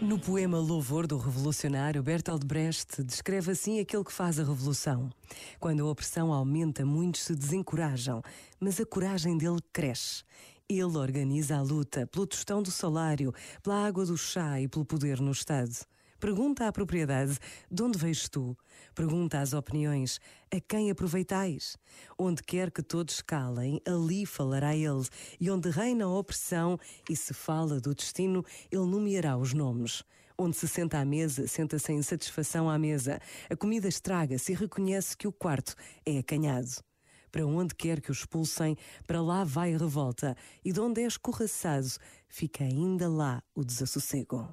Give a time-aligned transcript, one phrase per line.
[0.00, 5.10] No poema Louvor do Revolucionário, Bertolt Brecht descreve assim aquele que faz a revolução.
[5.60, 8.22] Quando a opressão aumenta, muitos se desencorajam,
[8.58, 10.24] mas a coragem dele cresce.
[10.68, 15.20] Ele organiza a luta pelo tostão do salário, pela água do chá e pelo poder
[15.20, 15.76] no Estado.
[16.20, 17.38] Pergunta à propriedade:
[17.70, 18.56] de onde vês tu?
[18.92, 20.18] Pergunta às opiniões:
[20.52, 21.76] a quem aproveitais?
[22.18, 25.06] Onde quer que todos calem, ali falará ele.
[25.38, 26.76] E onde reina a opressão
[27.08, 30.02] e se fala do destino, ele nomeará os nomes.
[30.36, 33.20] Onde se senta à mesa, senta-se em satisfação à mesa.
[33.48, 36.82] A comida estraga-se e reconhece que o quarto é acanhado.
[37.30, 38.76] Para onde quer que o expulsem,
[39.06, 41.90] para lá vai a revolta, e de onde é escorraçado,
[42.28, 44.52] fica ainda lá o desassossego.